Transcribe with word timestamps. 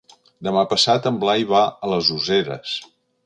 Demà 0.45 0.63
passat 0.71 1.09
en 1.09 1.19
Blai 1.25 1.45
va 1.53 1.61
a 1.67 1.91
les 1.93 2.11
Useres. 2.17 2.75